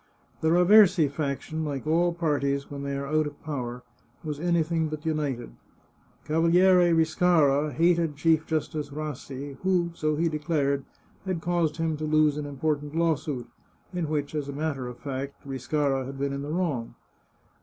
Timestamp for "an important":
12.37-12.95